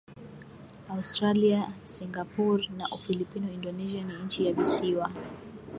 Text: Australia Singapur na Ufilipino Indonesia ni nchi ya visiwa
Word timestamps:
Australia 0.95 1.61
Singapur 1.93 2.59
na 2.77 2.85
Ufilipino 2.91 3.53
Indonesia 3.53 4.03
ni 4.03 4.13
nchi 4.23 4.45
ya 4.45 4.53
visiwa 4.53 5.11